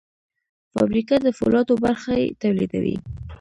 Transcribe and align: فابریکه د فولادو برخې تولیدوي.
فابریکه 0.73 1.15
د 1.25 1.27
فولادو 1.37 1.73
برخې 1.83 2.21
تولیدوي. 2.41 2.95